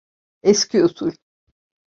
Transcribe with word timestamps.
Eski 0.43 0.83
usul. 0.85 1.13